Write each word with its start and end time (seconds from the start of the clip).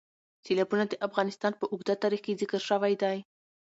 سیلابونه 0.45 0.83
د 0.87 0.93
افغانستان 1.07 1.53
په 1.59 1.65
اوږده 1.71 1.95
تاریخ 2.03 2.21
کې 2.25 2.39
ذکر 2.41 2.61
شوی 2.69 2.93
دی. 3.01 3.17